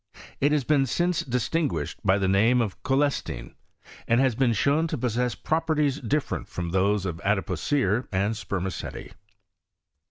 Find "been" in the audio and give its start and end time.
1.21-1.31, 4.33-4.51